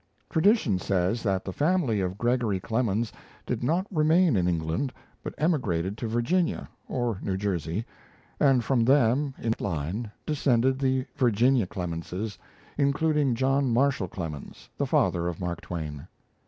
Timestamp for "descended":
10.25-10.79